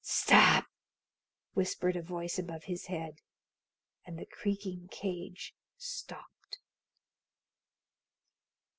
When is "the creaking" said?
4.17-4.87